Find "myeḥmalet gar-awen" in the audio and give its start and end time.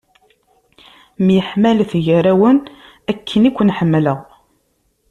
1.25-2.57